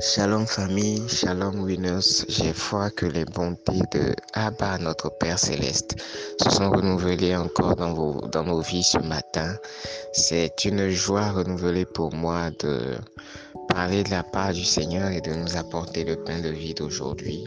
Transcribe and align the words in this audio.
Shalom 0.00 0.46
famille, 0.46 1.06
shalom 1.08 1.60
winners. 1.60 2.24
J'ai 2.26 2.54
foi 2.54 2.88
que 2.88 3.04
les 3.04 3.26
bontés 3.26 3.82
de 3.92 4.14
Abba, 4.32 4.78
notre 4.78 5.10
Père 5.10 5.38
céleste, 5.38 5.96
se 6.42 6.48
sont 6.48 6.70
renouvelées 6.70 7.36
encore 7.36 7.76
dans, 7.76 7.92
vos, 7.92 8.26
dans 8.28 8.44
nos 8.44 8.62
vies 8.62 8.82
ce 8.82 8.96
matin. 8.96 9.54
C'est 10.14 10.64
une 10.64 10.88
joie 10.88 11.32
renouvelée 11.32 11.84
pour 11.84 12.14
moi 12.14 12.50
de 12.60 12.96
parler 13.68 14.02
de 14.02 14.10
la 14.10 14.22
part 14.22 14.54
du 14.54 14.64
Seigneur 14.64 15.10
et 15.10 15.20
de 15.20 15.34
nous 15.34 15.56
apporter 15.58 16.04
le 16.04 16.16
pain 16.16 16.40
de 16.40 16.48
vie 16.48 16.72
d'aujourd'hui. 16.72 17.44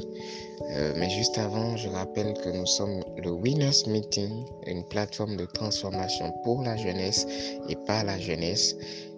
Euh, 0.69 0.93
mais 0.95 1.09
juste 1.09 1.37
avant, 1.39 1.75
je 1.75 1.89
rappelle 1.89 2.33
que 2.35 2.49
nous 2.49 2.67
sommes 2.67 3.03
le 3.17 3.31
Winners 3.31 3.87
Meeting, 3.87 4.45
une 4.67 4.83
plateforme 4.85 5.37
de 5.37 5.45
transformation 5.45 6.31
pour 6.43 6.61
la 6.61 6.77
jeunesse 6.77 7.25
et 7.67 7.75
par 7.87 8.03
la 8.03 8.19
jeunesse 8.19 8.75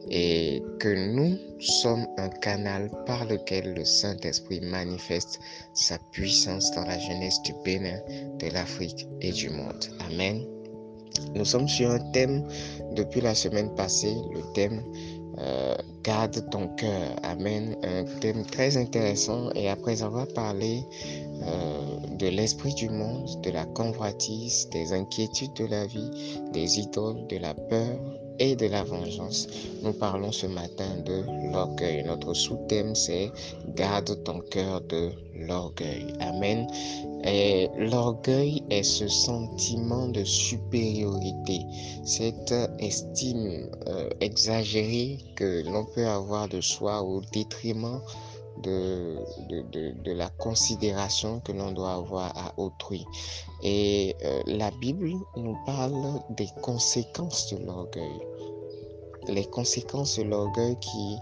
et 0.10 0.62
que 0.80 0.90
nous 0.90 1.38
sommes 1.60 2.06
un 2.18 2.30
canal 2.30 2.90
par 3.06 3.26
lequel 3.26 3.74
le 3.74 3.86
Saint-Esprit 3.86 4.62
manifeste 4.62 5.40
sa 5.74 5.98
puissance 6.12 6.72
dans 6.72 6.86
la 6.86 7.00
jeunesse 7.00 7.42
du 7.44 7.54
Bénin, 7.64 8.00
de 8.40 8.48
l'Afrique 8.54 9.08
et 9.22 9.32
du 9.32 9.50
monde. 9.50 9.86
Amen. 10.12 10.46
Nous 11.34 11.46
sommes 11.46 11.68
sur 11.68 11.90
un 11.92 12.00
thème 12.12 12.48
depuis 12.94 13.22
la 13.22 13.36
semaine 13.36 13.74
passée, 13.76 14.16
le 14.34 14.42
thème 14.54 14.84
euh, 15.38 15.76
Garde 16.04 16.48
ton 16.52 16.68
cœur. 16.76 17.16
Amen. 17.24 17.76
Un 17.84 18.04
thème 18.20 18.46
très 18.46 18.78
intéressant 18.78 19.50
et 19.56 19.70
après 19.70 20.04
avoir 20.04 20.28
parlé 20.28 20.84
euh, 21.42 21.98
de 22.18 22.28
l'esprit 22.28 22.74
du 22.76 22.90
monde, 22.90 23.42
de 23.42 23.50
la 23.50 23.66
convoitise, 23.66 24.70
des 24.70 24.94
inquiétudes 24.94 25.54
de 25.54 25.66
la 25.66 25.88
vie, 25.88 26.40
des 26.54 26.80
idoles, 26.80 27.26
de 27.28 27.38
la 27.38 27.54
peur, 27.54 28.00
de 28.54 28.68
la 28.68 28.84
vengeance. 28.84 29.48
Nous 29.82 29.94
parlons 29.94 30.32
ce 30.32 30.46
matin 30.46 30.90
de 31.04 31.24
l'orgueil. 31.52 32.04
Notre 32.04 32.36
sous-thème, 32.36 32.94
c'est 32.94 33.32
Garde 33.76 34.24
ton 34.24 34.42
cœur 34.42 34.82
de 34.82 35.10
l'orgueil. 35.34 36.14
Amen. 36.20 36.68
Et 37.24 37.68
l'orgueil 37.80 38.62
est 38.70 38.84
ce 38.84 39.08
sentiment 39.08 40.08
de 40.10 40.24
supériorité, 40.24 41.62
cette 42.06 42.54
estime 42.78 43.68
euh, 43.88 44.10
exagérée 44.22 45.18
que 45.36 45.64
l'on 45.66 45.86
peut 45.86 46.06
avoir 46.06 46.48
de 46.48 46.62
soi 46.62 47.02
au 47.02 47.22
détriment 47.34 48.00
de, 48.66 50.12
la 50.14 50.30
considération 50.30 51.40
que 51.40 51.52
l'on 51.52 51.72
doit 51.72 51.94
avoir 51.94 52.38
à 52.38 52.54
autrui. 52.58 53.06
Et 53.64 54.16
euh, 54.24 54.42
la 54.46 54.72
Bible 54.72 55.12
nous 55.36 55.58
parle 55.66 55.94
des 56.32 56.50
conséquences 56.62 57.54
de 57.54 57.66
l'orgueil. 57.66 58.20
Les 59.28 59.46
conséquences 59.46 60.20
de 60.20 60.24
l'orgueil 60.24 60.78
qui, 60.80 61.18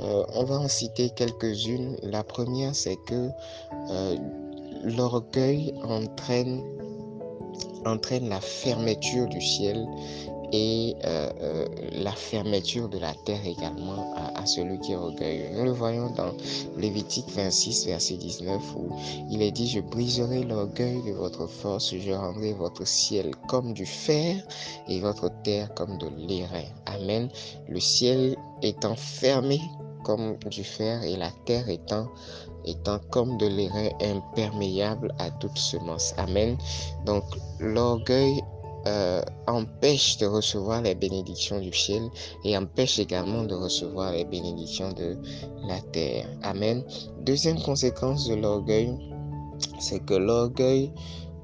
euh, 0.00 0.24
on 0.34 0.44
va 0.44 0.60
en 0.60 0.68
citer 0.68 1.10
quelques-unes. 1.10 1.96
La 2.02 2.22
première, 2.22 2.74
c'est 2.74 2.98
que 3.06 3.30
euh, 3.90 4.16
l'orgueil 4.84 5.74
entraîne, 5.82 6.62
entraîne 7.86 8.28
la 8.28 8.40
fermeture 8.40 9.26
du 9.28 9.40
ciel 9.40 9.86
et 10.52 10.94
euh, 11.04 11.30
euh, 11.40 11.66
la 11.92 12.12
fermeture 12.12 12.88
de 12.88 12.98
la 12.98 13.14
terre 13.24 13.44
également 13.44 14.14
à, 14.34 14.46
celui 14.46 14.78
qui 14.80 14.92
est 14.92 14.96
orgueilleux. 14.96 15.48
Nous 15.56 15.64
le 15.64 15.72
voyons 15.72 16.10
dans 16.10 16.32
Lévitique 16.76 17.28
26, 17.30 17.86
verset 17.86 18.16
19, 18.16 18.62
où 18.76 18.88
il 19.30 19.42
est 19.42 19.50
dit, 19.50 19.68
je 19.68 19.80
briserai 19.80 20.44
l'orgueil 20.44 21.02
de 21.02 21.12
votre 21.12 21.46
force, 21.46 21.94
je 21.96 22.12
rendrai 22.12 22.52
votre 22.52 22.86
ciel 22.86 23.34
comme 23.48 23.72
du 23.72 23.86
fer 23.86 24.36
et 24.88 25.00
votre 25.00 25.30
terre 25.42 25.72
comme 25.74 25.98
de 25.98 26.08
l'airain. 26.16 26.64
Amen. 26.86 27.28
Le 27.68 27.80
ciel 27.80 28.36
étant 28.62 28.94
fermé 28.94 29.60
comme 30.04 30.36
du 30.50 30.62
fer 30.62 31.02
et 31.02 31.16
la 31.16 31.30
terre 31.46 31.68
étant 31.68 32.08
comme 33.10 33.36
de 33.38 33.46
l'airain 33.46 33.88
imperméable 34.00 35.12
à 35.18 35.30
toute 35.30 35.58
semence. 35.58 36.14
Amen. 36.16 36.56
Donc 37.04 37.24
l'orgueil 37.58 38.40
euh, 38.86 39.20
empêche 39.48 40.16
de 40.18 40.26
recevoir 40.26 40.80
les 40.82 40.94
bénédictions 40.94 41.60
du 41.60 41.72
ciel 41.72 42.08
et 42.44 42.56
empêche 42.56 42.98
également 42.98 43.42
de 43.42 43.54
recevoir 43.54 44.12
les 44.12 44.24
bénédictions 44.24 44.92
de 44.92 45.18
la 45.66 45.80
terre. 45.92 46.28
Amen. 46.42 46.84
Deuxième 47.22 47.60
conséquence 47.60 48.28
de 48.28 48.34
l'orgueil, 48.34 48.96
c'est 49.80 50.00
que 50.04 50.14
l'orgueil 50.14 50.92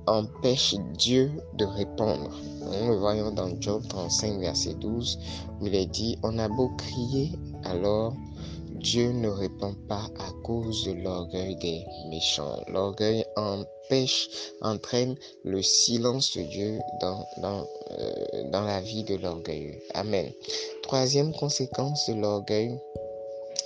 empêche 0.06 0.76
Dieu 0.96 1.32
de 1.54 1.64
répondre. 1.64 2.30
Nous 2.60 2.90
le 2.90 2.96
voyons 2.96 3.32
dans 3.32 3.60
Job 3.60 3.82
35, 3.88 4.38
verset 4.40 4.74
12, 4.74 5.18
où 5.60 5.66
il 5.66 5.74
est 5.74 5.86
dit, 5.86 6.18
on 6.22 6.38
a 6.38 6.48
beau 6.48 6.70
crier, 6.76 7.32
alors 7.64 8.14
Dieu 8.82 9.12
ne 9.12 9.28
répond 9.28 9.74
pas 9.88 10.08
à 10.18 10.32
cause 10.42 10.84
de 10.84 10.92
l'orgueil 10.92 11.56
des 11.56 11.84
méchants. 12.08 12.60
L'orgueil 12.68 13.24
empêche, 13.36 13.66
entraîne 14.60 15.16
le 15.44 15.62
silence 15.62 16.36
de 16.36 16.42
Dieu 16.42 16.78
dans, 17.00 17.26
dans, 17.38 17.66
euh, 17.98 18.50
dans 18.50 18.64
la 18.64 18.80
vie 18.80 19.04
de 19.04 19.16
l'orgueil. 19.16 19.78
Amen. 19.94 20.30
Troisième 20.82 21.32
conséquence 21.32 22.08
de 22.08 22.14
l'orgueil, 22.14 22.78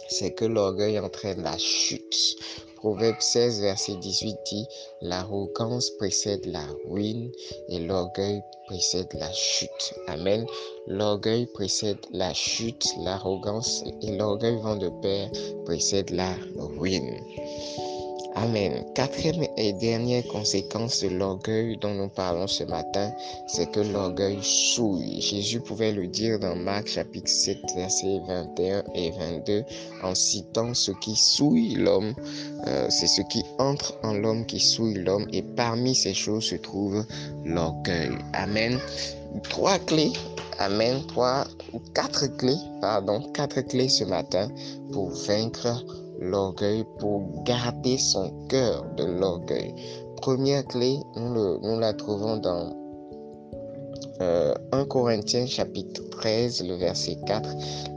c'est 0.09 0.33
que 0.33 0.45
l'orgueil 0.45 0.99
entraîne 0.99 1.43
la 1.43 1.57
chute. 1.59 2.37
Proverbe 2.77 3.21
16, 3.21 3.63
verset 3.63 3.97
18 3.97 4.37
dit, 4.47 4.67
l'arrogance 5.01 5.91
précède 5.99 6.45
la 6.47 6.65
ruine 6.89 7.33
et 7.69 7.81
l'orgueil 7.81 8.43
précède 8.67 9.13
la 9.15 9.33
chute. 9.33 9.95
Amen. 10.09 10.47
L'orgueil 10.87 11.47
précède 11.47 11.99
la 12.13 12.33
chute, 12.35 12.87
l'arrogance 13.01 13.83
et 14.03 14.17
l'orgueil 14.17 14.57
vont 14.57 14.77
de 14.77 14.91
pair 15.03 15.31
précède 15.65 16.11
la 16.11 16.35
ruine. 16.59 17.17
Amen. 18.37 18.85
Quatrième 18.95 19.47
et 19.57 19.73
dernière 19.73 20.23
conséquence 20.27 21.03
de 21.03 21.09
l'orgueil 21.09 21.79
dont 21.79 21.95
nous 21.95 22.11
parlons 22.11 22.47
ce 22.47 22.65
matin, 22.65 23.11
c'est 23.47 23.71
que 23.71 23.81
l'orgueil 23.81 24.39
souille. 24.43 25.23
Jésus 25.23 25.59
pouvait 25.61 25.93
le 25.93 26.07
dire 26.07 26.39
dans 26.39 26.55
Marc 26.55 26.87
chapitre 26.87 27.31
7, 27.31 27.57
versets 27.75 28.21
21 28.29 28.85
et 28.95 29.11
22, 29.11 29.65
en 30.03 30.15
citant 30.15 30.75
ce 30.75 30.93
qui 30.93 31.17
souille 31.17 31.77
l'homme. 31.77 32.15
Euh, 32.67 32.87
c'est 32.91 33.07
ce 33.07 33.23
qui 33.23 33.43
entre 33.59 33.99
en 34.03 34.13
l'homme 34.13 34.45
qui 34.45 34.61
souille 34.61 35.03
l'homme 35.03 35.27
et 35.33 35.41
parmi 35.41 35.95
ces 35.95 36.13
choses 36.13 36.45
se 36.45 36.57
trouve 36.57 37.07
l'orgueil. 37.43 38.19
Amen. 38.35 38.79
Trois 39.49 39.79
clés 39.79 40.13
Amen. 40.59 41.03
Trois 41.07 41.47
ou 41.73 41.81
quatre 41.95 42.27
clés, 42.39 42.57
pardon, 42.81 43.21
quatre 43.35 43.61
clés 43.61 43.89
ce 43.89 44.05
matin 44.05 44.49
pour 44.93 45.11
vaincre 45.11 45.85
l'orgueil 46.19 46.85
pour 46.99 47.43
garder 47.45 47.99
son 47.99 48.31
cœur 48.49 48.85
de 48.97 49.05
l'orgueil. 49.05 49.75
Première 50.21 50.65
clé, 50.65 50.99
nous, 51.17 51.59
nous 51.59 51.79
la 51.79 51.93
trouvons 51.93 52.37
dans 52.39 52.86
1 54.19 54.23
euh, 54.23 54.85
Corinthiens 54.87 55.47
chapitre 55.47 56.03
13, 56.11 56.65
le 56.67 56.75
verset 56.77 57.19
4, 57.27 57.49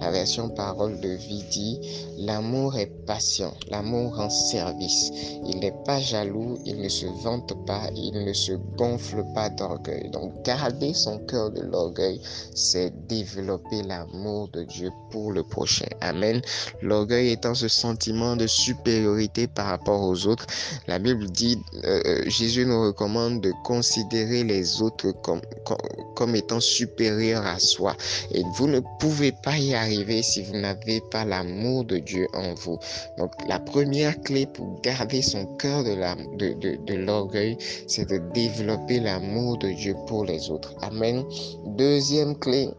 la 0.02 0.12
version 0.12 0.50
parole 0.50 1.00
de 1.00 1.10
vie 1.10 1.44
dit, 1.50 1.80
l'amour 2.18 2.78
est 2.78 2.92
patient, 3.06 3.54
l'amour 3.70 4.18
rend 4.18 4.30
service, 4.30 5.12
il 5.46 5.60
n'est 5.60 5.76
pas 5.86 6.00
jaloux, 6.00 6.58
il 6.66 6.82
ne 6.82 6.90
se 6.90 7.06
vante 7.24 7.54
pas, 7.66 7.90
il 7.96 8.26
ne 8.26 8.34
se 8.34 8.54
gonfle 8.78 9.24
pas 9.34 9.50
d'orgueil. 9.50 10.10
Donc 10.12 10.44
garder 10.44 10.94
son 10.94 11.20
cœur 11.20 11.52
de 11.52 11.62
l'orgueil, 11.62 12.22
c'est 12.54 12.92
développer 13.08 13.84
l'amour 13.84 14.50
de 14.50 14.64
Dieu 14.64 14.92
pour 15.12 15.32
le 15.32 15.44
prochain. 15.44 15.88
Amen. 16.02 16.42
L'orgueil 16.82 17.32
étant 17.32 17.56
ce 17.56 17.68
sentiment 17.68 18.36
de 18.36 18.48
supériorité 18.48 19.48
par 19.48 19.68
rapport 19.68 20.02
aux 20.02 20.28
autres, 20.28 20.48
la 20.88 21.00
Bible 21.00 21.30
dit, 21.30 21.58
euh, 21.86 22.02
euh, 22.06 22.24
Jésus 22.28 22.66
nous 22.66 22.82
recommande 22.82 23.42
de 23.42 23.54
considérer 23.64 24.44
les 24.44 24.82
autres 24.82 25.12
comme, 25.22 25.42
comme 25.66 25.78
comme 26.16 26.36
étant 26.36 26.60
supérieur 26.60 27.46
à 27.46 27.60
soi. 27.60 27.96
Et 28.32 28.44
vous 28.56 28.68
ne 28.68 28.82
pouvez 29.00 29.32
pas 29.32 29.58
y 29.58 29.74
arriver 29.74 30.22
si 30.24 30.44
vous 30.44 30.58
n'avez 30.58 31.02
pas 31.12 31.26
l'amour 31.26 31.86
de 31.86 31.98
Dieu 31.98 32.28
en 32.34 32.54
vous. 32.54 32.78
Donc 33.18 33.32
la 33.48 33.60
première 33.60 34.20
clé 34.22 34.46
pour 34.46 34.80
garder 34.82 35.22
son 35.22 35.46
cœur 35.58 35.84
de 35.84 36.94
l'orgueil, 36.94 37.58
c'est 37.88 38.10
de 38.10 38.20
développer 38.34 39.00
l'amour 39.00 39.58
de 39.58 39.70
Dieu 39.70 39.96
pour 40.08 40.26
les 40.26 40.50
autres. 40.50 40.74
Amen. 40.82 41.24
Deuxième 41.66 42.38
clé, 42.38 42.70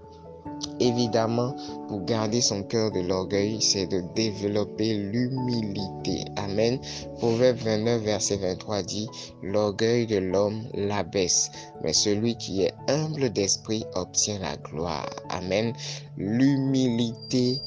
Évidemment, 0.78 1.54
pour 1.88 2.04
garder 2.04 2.40
son 2.40 2.62
cœur 2.62 2.90
de 2.90 3.00
l'orgueil, 3.00 3.60
c'est 3.60 3.86
de 3.86 4.02
développer 4.14 4.94
l'humilité. 4.94 6.24
Amen. 6.36 6.78
Proverbe 7.18 7.58
29, 7.58 8.02
verset 8.02 8.36
23 8.36 8.82
dit, 8.82 9.08
L'orgueil 9.42 10.06
de 10.06 10.16
l'homme 10.16 10.62
l'abaisse, 10.74 11.50
mais 11.82 11.92
celui 11.92 12.36
qui 12.36 12.62
est 12.62 12.74
humble 12.88 13.30
d'esprit 13.30 13.84
obtient 13.94 14.38
la 14.38 14.56
gloire. 14.56 15.08
Amen. 15.28 15.74
L'humilité, 16.16 17.60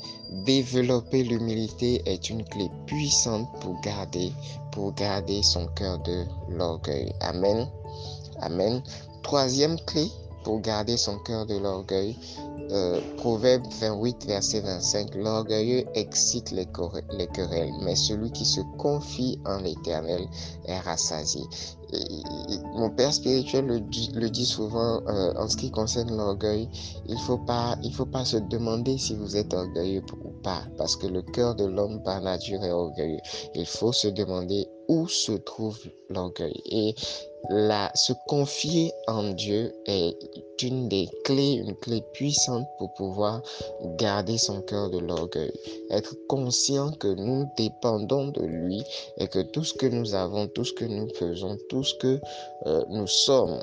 développer 0.46 1.24
l'humilité 1.24 2.02
est 2.06 2.30
une 2.30 2.44
clé 2.44 2.70
puissante 2.88 3.48
pour 3.62 3.80
garder, 3.82 4.32
pour 4.72 4.94
garder 4.94 5.44
son 5.44 5.68
cœur 5.68 6.00
de 6.00 6.26
l'orgueil. 6.50 7.14
Amen. 7.22 7.68
Amen. 8.40 8.82
Troisième 9.22 9.80
clé 9.82 10.10
pour 10.44 10.60
garder 10.60 10.98
son 10.98 11.18
cœur 11.20 11.46
de 11.46 11.58
l'orgueil, 11.58 12.18
Euh, 12.72 13.00
Proverbe 13.18 13.66
28, 13.80 14.26
verset 14.26 14.62
25, 14.62 15.16
l'orgueilleux 15.16 15.86
excite 15.96 16.52
les, 16.52 16.68
les, 17.18 17.28
querelles, 17.28 17.74
mais 17.82 17.96
celui 17.96 18.32
qui 18.32 18.46
se 18.46 18.62
confie 18.78 19.40
en 19.46 19.60
l'Éternel 19.60 20.26
est 20.66 20.80
rassasié. 20.80 21.42
mon 22.76 22.90
père 22.90 23.14
spirituel 23.14 23.66
le, 23.68 24.30
dit 24.30 24.46
souvent 24.46 25.02
euh, 25.08 25.34
en 25.36 25.48
ce 25.48 25.58
qui 25.58 25.72
concerne 25.72 26.16
l'orgueil, 26.16 26.70
il 27.08 27.18
faut 27.20 27.38
pas, 27.38 27.78
faut 27.94 28.06
pas 28.06 28.26
se 28.26 28.38
demander 28.38 28.98
si 28.98 29.16
vous 29.16 29.36
êtes 29.36 29.54
orgueilleux 29.54 30.04
ou 30.24 30.30
pas, 30.42 30.64
parce 30.78 30.96
que 30.96 31.08
le 31.08 31.22
cœur 31.22 31.56
de 31.56 31.66
l'homme 31.66 32.02
par 32.04 32.22
nature 32.22 32.64
est 32.64 32.72
orgueilleux. 32.72 33.22
Il 33.56 33.66
faut 33.66 33.92
se 33.92 34.08
demander 34.08 34.68
où 34.88 35.08
se 35.08 35.34
trouve 35.34 35.78
l'orgueil. 36.10 36.62
Et 36.66 36.96
se 37.50 38.14
confier 38.28 38.92
en 39.08 39.32
Dieu 39.34 39.74
est 39.86 40.16
une 40.62 40.88
des 40.88 41.10
clés, 41.26 41.54
une 41.54 41.76
clé 41.76 42.02
puissante 42.14 42.68
pour 42.78 42.94
pouvoir 42.94 43.42
garder 43.98 44.38
son 44.38 44.62
cœur 44.62 44.90
de 44.90 45.00
l'orgueil. 45.00 45.52
Être 45.90 46.16
conscient 46.28 46.92
que 46.92 47.08
nous 47.08 47.50
dépendons 47.58 48.28
de 48.28 48.42
lui 48.42 48.84
et 49.18 49.28
que 49.28 49.40
tout 49.40 49.64
ce 49.64 49.74
que 49.74 49.86
nous 49.86 50.16
avons, 50.16 50.48
tout 50.48 50.64
ce 50.64 50.74
que 50.74 50.86
nous 50.86 51.10
faisons, 51.16 51.58
tout 51.70 51.84
ce 51.84 51.96
que 51.96 52.22
euh, 52.66 52.84
nous 52.90 53.08
sommes, 53.08 53.60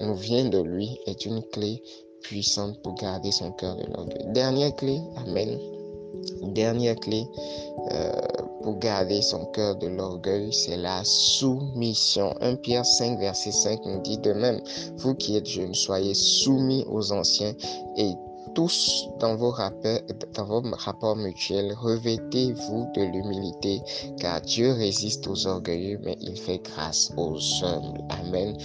nous 0.00 0.14
vient 0.14 0.46
de 0.48 0.60
lui 0.60 0.98
est 1.06 1.26
une 1.26 1.42
clé 1.42 1.82
puissante 2.22 2.80
pour 2.82 2.94
garder 2.94 3.30
son 3.30 3.52
cœur 3.52 3.76
de 3.76 3.84
l'orgueil. 3.92 4.24
Dernière 4.32 4.74
clé, 4.76 5.00
Amen. 5.16 5.58
Dernière 6.54 6.96
clé, 6.96 7.26
euh, 7.90 8.12
pour 8.62 8.78
garder 8.78 9.22
son 9.22 9.44
cœur 9.46 9.76
de 9.76 9.88
l'orgueil, 9.88 10.52
c'est 10.52 10.76
la 10.76 11.02
soumission. 11.04 12.34
1 12.40 12.56
Pierre 12.56 12.86
5, 12.86 13.18
verset 13.18 13.52
5 13.52 13.80
nous 13.84 14.00
dit 14.00 14.18
de 14.18 14.32
même, 14.32 14.60
vous 14.98 15.14
qui 15.14 15.36
êtes 15.36 15.46
jeunes, 15.46 15.74
soyez 15.74 16.14
soumis 16.14 16.84
aux 16.88 17.12
anciens 17.12 17.54
et 17.96 18.12
tous 18.54 19.08
dans 19.18 19.36
vos, 19.36 19.50
rapports, 19.50 20.00
dans 20.34 20.44
vos 20.44 20.62
rapports 20.76 21.16
mutuels, 21.16 21.72
revêtez-vous 21.74 22.86
de 22.94 23.02
l'humilité, 23.02 23.80
car 24.18 24.40
Dieu 24.42 24.72
résiste 24.72 25.26
aux 25.26 25.46
orgueilleux, 25.46 25.98
mais 26.02 26.16
il 26.20 26.38
fait 26.38 26.60
grâce 26.62 27.12
aux 27.16 27.38
humbles. 27.64 28.04
Amen. 28.10 28.56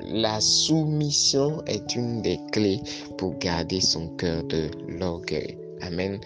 la 0.00 0.40
soumission 0.40 1.62
est 1.66 1.94
une 1.96 2.22
des 2.22 2.38
clés 2.52 2.80
pour 3.18 3.34
garder 3.38 3.80
son 3.80 4.08
cœur 4.16 4.42
de 4.44 4.70
l'orgueil. 4.88 5.58
Amen. 5.82 6.18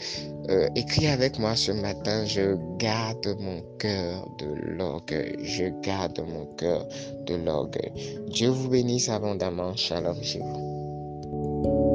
Euh, 0.50 0.68
écris 0.74 1.06
avec 1.06 1.38
moi 1.38 1.54
ce 1.54 1.70
matin, 1.70 2.24
je 2.24 2.56
garde 2.78 3.36
mon 3.38 3.62
cœur 3.78 4.28
de 4.38 4.46
l'orgueil. 4.46 5.36
Je 5.44 5.66
garde 5.80 6.20
mon 6.26 6.46
cœur 6.56 6.86
de 7.26 7.36
l'orgueil. 7.36 7.92
Dieu 8.28 8.48
vous 8.48 8.68
bénisse 8.68 9.08
abondamment. 9.08 9.76
Shalom 9.76 10.20
chez 10.22 10.40
vous. 10.40 11.89